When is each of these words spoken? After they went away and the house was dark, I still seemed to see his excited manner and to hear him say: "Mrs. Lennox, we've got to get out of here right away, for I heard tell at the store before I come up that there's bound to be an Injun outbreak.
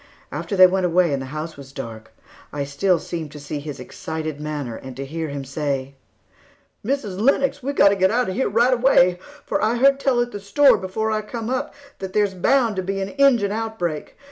After 0.31 0.55
they 0.55 0.65
went 0.65 0.87
away 0.87 1.13
and 1.13 1.21
the 1.21 1.27
house 1.27 1.57
was 1.57 1.71
dark, 1.71 2.11
I 2.51 2.63
still 2.63 2.97
seemed 2.97 3.31
to 3.33 3.39
see 3.39 3.59
his 3.59 3.79
excited 3.79 4.39
manner 4.41 4.75
and 4.75 4.97
to 4.97 5.05
hear 5.05 5.27
him 5.29 5.45
say: 5.45 5.93
"Mrs. 6.83 7.19
Lennox, 7.21 7.61
we've 7.61 7.75
got 7.75 7.89
to 7.89 7.95
get 7.95 8.09
out 8.09 8.27
of 8.27 8.33
here 8.33 8.49
right 8.49 8.73
away, 8.73 9.19
for 9.45 9.63
I 9.63 9.75
heard 9.75 9.99
tell 9.99 10.19
at 10.19 10.31
the 10.31 10.39
store 10.39 10.79
before 10.79 11.11
I 11.11 11.21
come 11.21 11.51
up 11.51 11.75
that 11.99 12.13
there's 12.13 12.33
bound 12.33 12.77
to 12.77 12.81
be 12.81 12.99
an 12.99 13.09
Injun 13.09 13.51
outbreak. 13.51 14.17